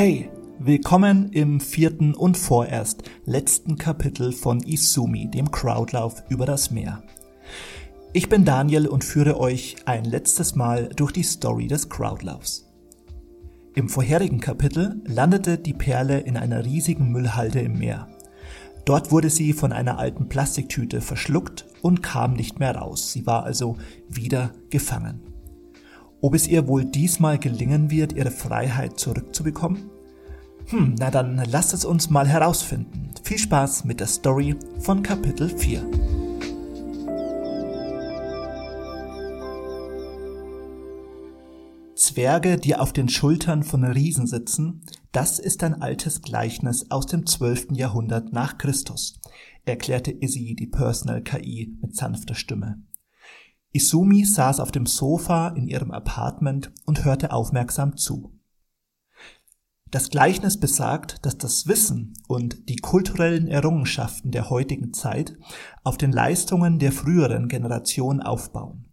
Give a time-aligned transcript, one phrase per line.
[0.00, 7.02] Hey, willkommen im vierten und vorerst letzten Kapitel von Isumi, dem Crowdlauf über das Meer.
[8.12, 12.70] Ich bin Daniel und führe euch ein letztes Mal durch die Story des Crowdlaufs.
[13.74, 18.06] Im vorherigen Kapitel landete die Perle in einer riesigen Müllhalde im Meer.
[18.84, 23.10] Dort wurde sie von einer alten Plastiktüte verschluckt und kam nicht mehr raus.
[23.10, 23.76] Sie war also
[24.08, 25.27] wieder gefangen.
[26.20, 29.88] Ob es ihr wohl diesmal gelingen wird, ihre Freiheit zurückzubekommen?
[30.66, 33.10] Hm, na dann lasst es uns mal herausfinden.
[33.22, 35.80] Viel Spaß mit der Story von Kapitel 4.
[41.94, 47.26] Zwerge, die auf den Schultern von Riesen sitzen, das ist ein altes Gleichnis aus dem
[47.26, 47.68] 12.
[47.72, 49.20] Jahrhundert nach Christus,
[49.64, 52.82] erklärte Izzy, die Personal KI, mit sanfter Stimme.
[53.72, 58.38] Isumi saß auf dem Sofa in ihrem Apartment und hörte aufmerksam zu.
[59.90, 65.36] Das Gleichnis besagt, dass das Wissen und die kulturellen Errungenschaften der heutigen Zeit
[65.82, 68.92] auf den Leistungen der früheren Generation aufbauen.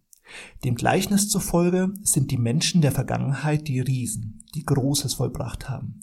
[0.63, 6.01] Dem Gleichnis zufolge sind die Menschen der Vergangenheit die Riesen, die Großes vollbracht haben,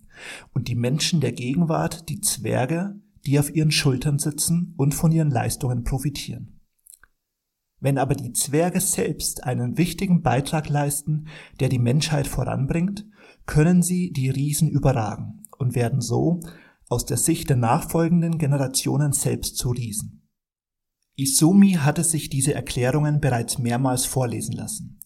[0.53, 5.31] und die Menschen der Gegenwart die Zwerge, die auf ihren Schultern sitzen und von ihren
[5.31, 6.61] Leistungen profitieren.
[7.83, 11.27] Wenn aber die Zwerge selbst einen wichtigen Beitrag leisten,
[11.59, 13.07] der die Menschheit voranbringt,
[13.45, 16.39] können sie die Riesen überragen und werden so
[16.89, 20.29] aus der Sicht der nachfolgenden Generationen selbst zu Riesen.
[21.17, 25.01] Isumi hatte sich diese Erklärungen bereits mehrmals vorlesen lassen.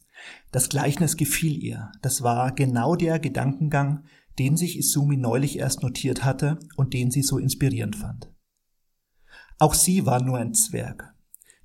[0.52, 1.90] Das Gleichnis gefiel ihr.
[2.02, 4.04] Das war genau der Gedankengang,
[4.38, 8.30] den sich Isumi neulich erst notiert hatte und den sie so inspirierend fand.
[9.58, 11.15] Auch sie war nur ein Zwerg,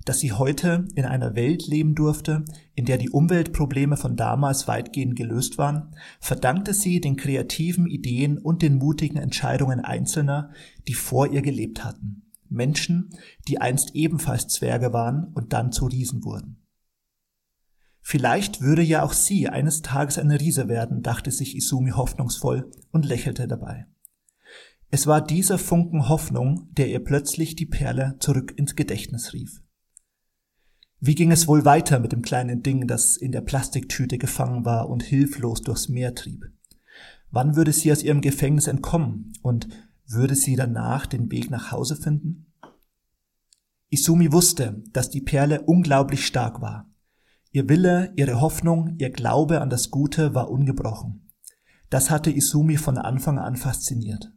[0.04, 5.16] dass sie heute in einer Welt leben durfte, in der die Umweltprobleme von damals weitgehend
[5.16, 10.50] gelöst waren, verdankte sie den kreativen Ideen und den mutigen Entscheidungen Einzelner,
[10.88, 12.22] die vor ihr gelebt hatten.
[12.48, 13.10] Menschen,
[13.48, 16.58] die einst ebenfalls Zwerge waren und dann zu Riesen wurden.
[18.00, 23.06] Vielleicht würde ja auch sie eines Tages eine Riese werden, dachte sich Isumi hoffnungsvoll und
[23.06, 23.86] lächelte dabei.
[24.90, 29.62] Es war dieser Funken Hoffnung, der ihr plötzlich die Perle zurück ins Gedächtnis rief.
[31.04, 34.88] Wie ging es wohl weiter mit dem kleinen Ding, das in der Plastiktüte gefangen war
[34.88, 36.44] und hilflos durchs Meer trieb?
[37.32, 39.66] Wann würde sie aus ihrem Gefängnis entkommen und
[40.06, 42.52] würde sie danach den Weg nach Hause finden?
[43.90, 46.88] Isumi wusste, dass die Perle unglaublich stark war.
[47.50, 51.32] Ihr Wille, ihre Hoffnung, ihr Glaube an das Gute war ungebrochen.
[51.90, 54.32] Das hatte Isumi von Anfang an fasziniert.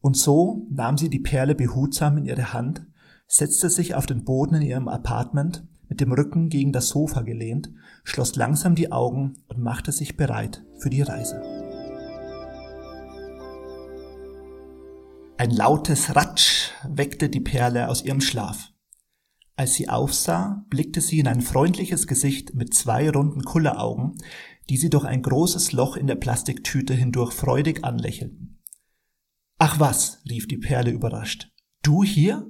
[0.00, 2.86] Und so nahm sie die Perle behutsam in ihre Hand
[3.26, 7.70] setzte sich auf den Boden in ihrem Apartment, mit dem Rücken gegen das Sofa gelehnt,
[8.04, 11.40] schloss langsam die Augen und machte sich bereit für die Reise.
[15.38, 18.72] Ein lautes Ratsch weckte die Perle aus ihrem Schlaf.
[19.54, 24.16] Als sie aufsah, blickte sie in ein freundliches Gesicht mit zwei runden Kulleraugen,
[24.68, 28.62] die sie durch ein großes Loch in der Plastiktüte hindurch freudig anlächelten.
[29.58, 31.50] Ach was, rief die Perle überrascht.
[31.82, 32.46] Du hier?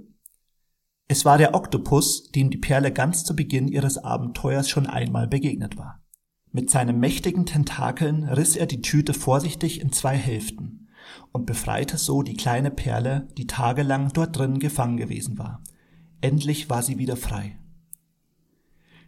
[1.08, 5.76] Es war der Oktopus, dem die Perle ganz zu Beginn ihres Abenteuers schon einmal begegnet
[5.76, 6.02] war.
[6.50, 10.88] Mit seinen mächtigen Tentakeln riss er die Tüte vorsichtig in zwei Hälften
[11.30, 15.62] und befreite so die kleine Perle, die tagelang dort drin gefangen gewesen war.
[16.20, 17.58] Endlich war sie wieder frei.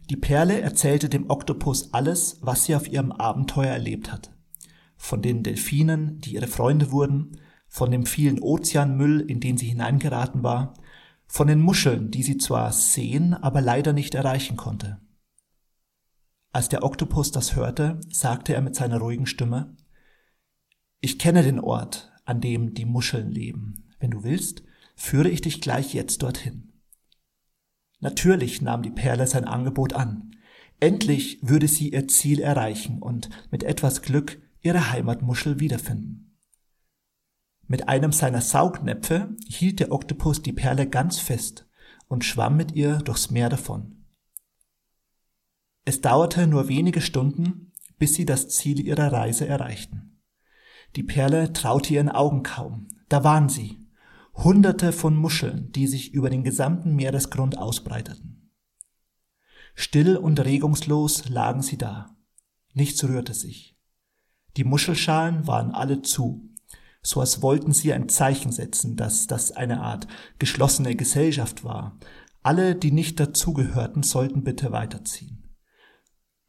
[0.09, 4.31] Die Perle erzählte dem Oktopus alles, was sie auf ihrem Abenteuer erlebt hat.
[4.95, 7.37] Von den Delfinen, die ihre Freunde wurden,
[7.67, 10.73] von dem vielen Ozeanmüll, in den sie hineingeraten war,
[11.29, 14.99] von den Muscheln, die sie zwar sehen, aber leider nicht erreichen konnte.
[16.51, 19.77] Als der Oktopus das hörte, sagte er mit seiner ruhigen Stimme,
[20.99, 23.87] Ich kenne den Ort, an dem die Muscheln leben.
[23.99, 24.63] Wenn du willst,
[24.95, 26.73] führe ich dich gleich jetzt dorthin.
[27.99, 30.35] Natürlich nahm die Perle sein Angebot an.
[30.79, 36.28] Endlich würde sie ihr Ziel erreichen und mit etwas Glück ihre Heimatmuschel wiederfinden.
[37.71, 41.67] Mit einem seiner Saugnäpfe hielt der Oktopus die Perle ganz fest
[42.07, 44.05] und schwamm mit ihr durchs Meer davon.
[45.85, 50.19] Es dauerte nur wenige Stunden, bis sie das Ziel ihrer Reise erreichten.
[50.95, 52.87] Die Perle traute ihren Augen kaum.
[53.07, 53.77] Da waren sie.
[54.33, 58.51] Hunderte von Muscheln, die sich über den gesamten Meeresgrund ausbreiteten.
[59.75, 62.17] Still und regungslos lagen sie da.
[62.73, 63.77] Nichts rührte sich.
[64.57, 66.49] Die Muschelschalen waren alle zu
[67.01, 70.07] so als wollten sie ein Zeichen setzen, dass das eine Art
[70.37, 71.97] geschlossene Gesellschaft war.
[72.41, 75.55] Alle, die nicht dazugehörten, sollten bitte weiterziehen.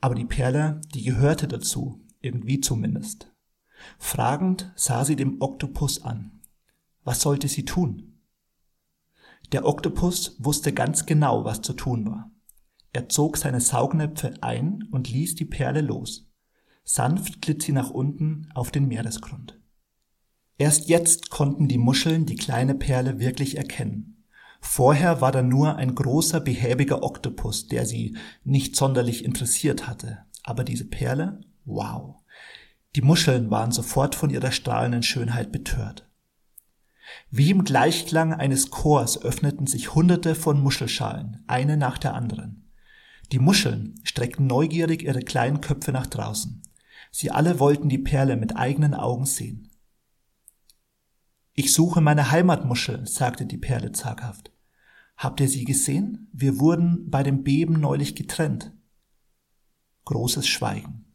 [0.01, 3.33] Aber die Perle, die gehörte dazu, irgendwie zumindest.
[3.99, 6.41] Fragend sah sie dem Oktopus an.
[7.05, 8.19] Was sollte sie tun?
[9.53, 12.31] Der Oktopus wusste ganz genau, was zu tun war.
[12.93, 16.29] Er zog seine Saugnäpfe ein und ließ die Perle los.
[16.85, 19.60] Sanft glitt sie nach unten auf den Meeresgrund.
[20.61, 24.27] Erst jetzt konnten die Muscheln die kleine Perle wirklich erkennen.
[24.61, 30.19] Vorher war da nur ein großer, behäbiger Oktopus, der sie nicht sonderlich interessiert hatte.
[30.43, 32.17] Aber diese Perle, wow.
[32.95, 36.11] Die Muscheln waren sofort von ihrer strahlenden Schönheit betört.
[37.31, 42.69] Wie im Gleichklang eines Chors öffneten sich hunderte von Muschelschalen, eine nach der anderen.
[43.33, 46.61] Die Muscheln streckten neugierig ihre kleinen Köpfe nach draußen.
[47.11, 49.70] Sie alle wollten die Perle mit eigenen Augen sehen.
[51.61, 54.51] Ich suche meine Heimatmuschel, sagte die Perle zaghaft.
[55.19, 56.31] Habt ihr sie gesehen?
[56.33, 58.73] Wir wurden bei dem Beben neulich getrennt.
[60.07, 61.13] Großes Schweigen.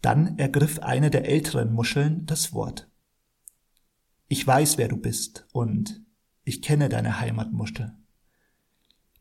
[0.00, 2.88] Dann ergriff eine der älteren Muscheln das Wort.
[4.28, 6.02] Ich weiß, wer du bist, und
[6.44, 7.92] ich kenne deine Heimatmuschel.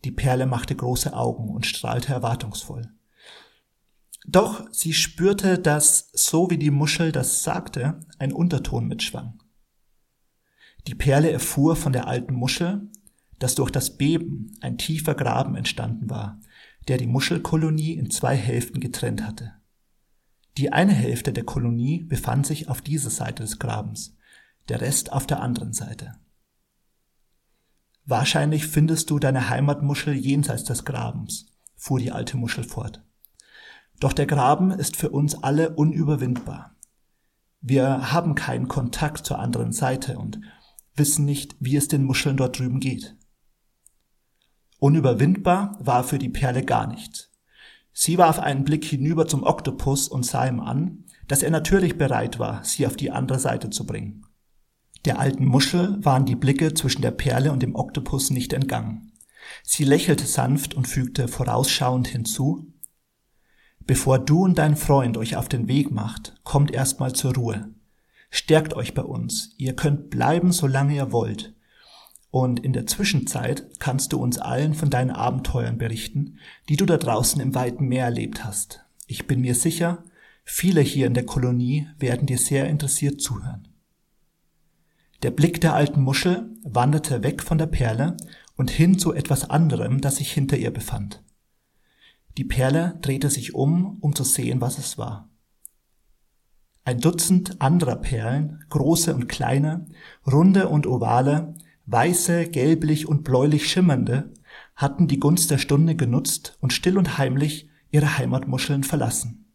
[0.06, 2.94] Die Perle machte große Augen und strahlte erwartungsvoll.
[4.28, 9.40] Doch sie spürte, dass, so wie die Muschel das sagte, ein Unterton mitschwang.
[10.88, 12.90] Die Perle erfuhr von der alten Muschel,
[13.38, 16.40] dass durch das Beben ein tiefer Graben entstanden war,
[16.88, 19.54] der die Muschelkolonie in zwei Hälften getrennt hatte.
[20.58, 24.18] Die eine Hälfte der Kolonie befand sich auf dieser Seite des Grabens,
[24.68, 26.14] der Rest auf der anderen Seite.
[28.06, 33.04] Wahrscheinlich findest du deine Heimatmuschel jenseits des Grabens, fuhr die alte Muschel fort.
[34.00, 36.76] Doch der Graben ist für uns alle unüberwindbar.
[37.62, 40.40] Wir haben keinen Kontakt zur anderen Seite und
[40.96, 43.16] wissen nicht, wie es den Muscheln dort drüben geht.
[44.80, 47.32] Unüberwindbar war für die Perle gar nichts.
[47.92, 52.40] Sie warf einen Blick hinüber zum Oktopus und sah ihm an, dass er natürlich bereit
[52.40, 54.26] war, sie auf die andere Seite zu bringen.
[55.06, 59.12] Der alten Muschel waren die Blicke zwischen der Perle und dem Oktopus nicht entgangen.
[59.64, 62.74] Sie lächelte sanft und fügte vorausschauend hinzu,
[63.86, 67.74] Bevor du und dein Freund euch auf den Weg macht, kommt erstmal zur Ruhe.
[68.30, 69.54] Stärkt euch bei uns.
[69.58, 71.54] Ihr könnt bleiben, solange ihr wollt.
[72.32, 76.38] Und in der Zwischenzeit kannst du uns allen von deinen Abenteuern berichten,
[76.70, 78.86] die du da draußen im weiten Meer erlebt hast.
[79.08, 80.04] Ich bin mir sicher,
[80.44, 83.68] viele hier in der Kolonie werden dir sehr interessiert zuhören.
[85.24, 88.16] Der Blick der alten Muschel wanderte weg von der Perle
[88.56, 91.24] und hin zu etwas anderem, das sich hinter ihr befand.
[92.38, 95.29] Die Perle drehte sich um, um zu sehen, was es war.
[96.86, 99.86] Ein Dutzend anderer Perlen, große und kleine,
[100.26, 101.56] runde und ovale,
[101.86, 104.34] weiße, gelblich und bläulich schimmernde,
[104.76, 109.54] hatten die Gunst der Stunde genutzt und still und heimlich ihre Heimatmuscheln verlassen.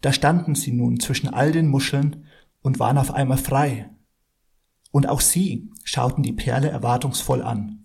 [0.00, 2.26] Da standen sie nun zwischen all den Muscheln
[2.62, 3.90] und waren auf einmal frei.
[4.92, 7.84] Und auch sie schauten die Perle erwartungsvoll an.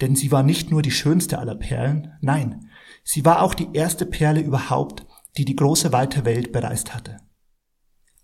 [0.00, 2.68] Denn sie war nicht nur die schönste aller Perlen, nein,
[3.04, 7.18] sie war auch die erste Perle überhaupt, die die große weite Welt bereist hatte.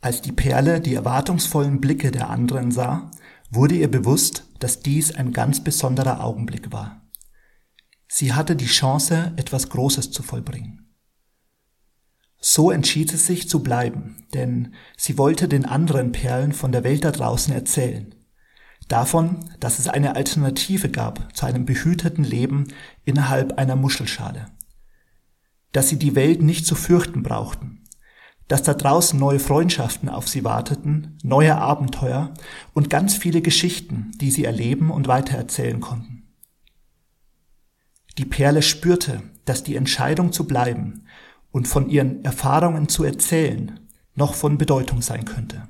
[0.01, 3.11] Als die Perle die erwartungsvollen Blicke der anderen sah,
[3.51, 7.03] wurde ihr bewusst, dass dies ein ganz besonderer Augenblick war.
[8.09, 10.97] Sie hatte die Chance, etwas Großes zu vollbringen.
[12.41, 17.05] So entschied sie sich zu bleiben, denn sie wollte den anderen Perlen von der Welt
[17.05, 18.15] da draußen erzählen.
[18.89, 22.69] Davon, dass es eine Alternative gab zu einem behüteten Leben
[23.05, 24.47] innerhalb einer Muschelschale.
[25.73, 27.81] Dass sie die Welt nicht zu fürchten brauchten
[28.51, 32.35] dass da draußen neue Freundschaften auf sie warteten, neue Abenteuer
[32.75, 36.25] und ganz viele Geschichten, die sie erleben und weitererzählen konnten.
[38.19, 41.05] Die Perle spürte, dass die Entscheidung zu bleiben
[41.53, 43.79] und von ihren Erfahrungen zu erzählen
[44.17, 45.69] noch von Bedeutung sein könnte.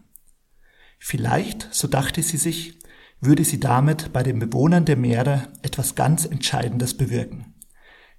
[0.98, 2.78] Vielleicht, so dachte sie sich,
[3.20, 7.52] würde sie damit bei den Bewohnern der Meere etwas ganz Entscheidendes bewirken.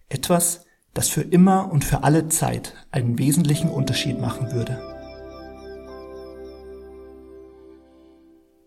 [0.07, 4.79] Etwas, das für immer und für alle Zeit einen wesentlichen Unterschied machen würde.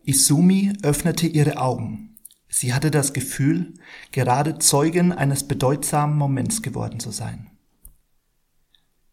[0.04, 2.16] Isumi öffnete ihre Augen.
[2.49, 3.75] Sie hatte das Gefühl,
[4.12, 7.50] gerade Zeugin eines bedeutsamen Moments geworden zu sein.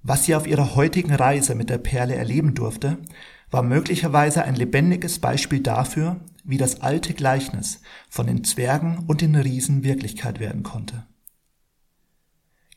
[0.03, 2.97] Was sie auf ihrer heutigen Reise mit der Perle erleben durfte,
[3.51, 9.35] war möglicherweise ein lebendiges Beispiel dafür, wie das alte Gleichnis von den Zwergen und den
[9.35, 11.05] Riesen Wirklichkeit werden konnte.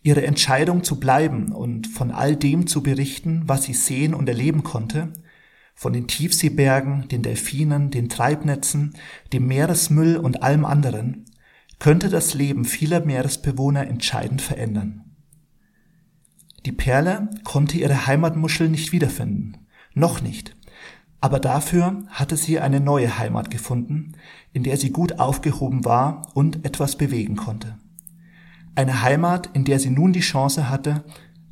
[0.04, 4.62] Ihre Entscheidung zu bleiben und von all dem zu berichten, was sie sehen und erleben
[4.62, 5.14] konnte,
[5.74, 8.98] von den Tiefseebergen, den Delfinen, den Treibnetzen,
[9.32, 11.24] dem Meeresmüll und allem anderen,
[11.78, 15.16] könnte das Leben vieler Meeresbewohner entscheidend verändern.
[16.66, 20.54] Die Perle konnte ihre Heimatmuschel nicht wiederfinden, Noch nicht.
[21.22, 24.12] Aber dafür hatte sie eine neue Heimat gefunden,
[24.52, 27.78] in der sie gut aufgehoben war und etwas bewegen konnte.
[28.76, 31.04] Eine Heimat, in der sie nun die Chance hatte,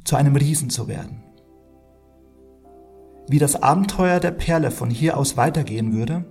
[0.04, 1.22] zu einem Riesen zu werden.
[3.28, 6.24] Wie das Abenteuer der Perle von hier aus weitergehen würde,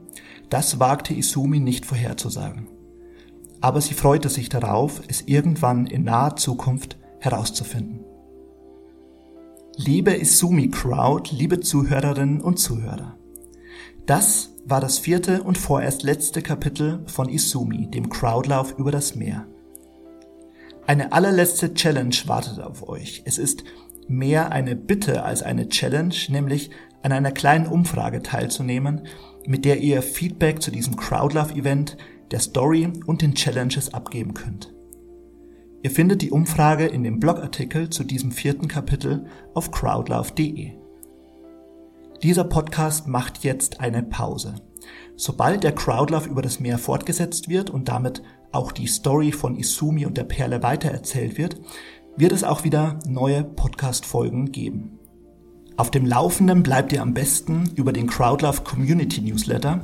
[0.49, 2.67] das wagte Isumi nicht vorherzusagen.
[3.61, 8.03] Aber sie freute sich darauf, es irgendwann in naher Zukunft herauszufinden.
[9.77, 13.17] Liebe Isumi Crowd, liebe Zuhörerinnen und Zuhörer.
[14.05, 19.47] Das war das vierte und vorerst letzte Kapitel von Isumi, dem Crowdlauf über das Meer.
[20.91, 23.21] Eine allerletzte Challenge wartet auf euch.
[23.23, 23.63] Es ist
[24.09, 26.69] mehr eine Bitte als eine Challenge, nämlich
[27.01, 29.07] an einer kleinen Umfrage teilzunehmen,
[29.47, 31.95] mit der ihr Feedback zu diesem Crowdlove-Event,
[32.31, 34.73] der Story und den Challenges abgeben könnt.
[35.81, 40.71] Ihr findet die Umfrage in dem Blogartikel zu diesem vierten Kapitel auf crowdlove.de.
[42.21, 44.55] Dieser Podcast macht jetzt eine Pause.
[45.15, 48.21] Sobald der Crowdlove über das Meer fortgesetzt wird und damit
[48.51, 51.57] auch die Story von Isumi und der Perle weitererzählt wird,
[52.17, 54.99] wird es auch wieder neue Podcast-Folgen geben.
[55.77, 59.81] Auf dem Laufenden bleibt ihr am besten über den Crowdlove Community Newsletter,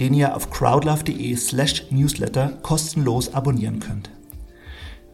[0.00, 4.10] den ihr auf crowdlove.de slash newsletter kostenlos abonnieren könnt.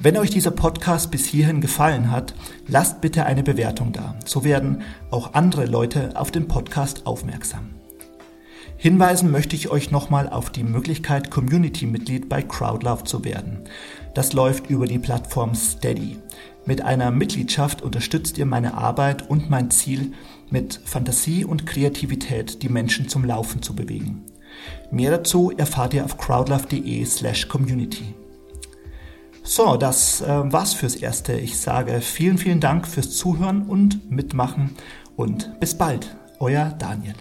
[0.01, 2.35] Wenn euch dieser Podcast bis hierhin gefallen hat,
[2.67, 4.17] lasst bitte eine Bewertung da.
[4.25, 7.71] So werden auch andere Leute auf den Podcast aufmerksam.
[8.85, 13.61] Hinweisen möchte ich euch nochmal auf die Möglichkeit, Community-Mitglied bei Crowdlove zu werden.
[14.13, 16.19] Das läuft über die Plattform Steady.
[16.67, 20.13] Mit einer Mitgliedschaft unterstützt ihr meine Arbeit und mein Ziel,
[20.51, 24.27] mit Fantasie und Kreativität die Menschen zum Laufen zu bewegen.
[24.91, 28.15] Mehr dazu erfahrt ihr auf crowdlove.de slash community.
[29.43, 31.33] So, das äh, war's fürs Erste.
[31.33, 34.77] Ich sage vielen, vielen Dank fürs Zuhören und Mitmachen
[35.17, 36.15] und bis bald.
[36.39, 37.15] Euer Daniel.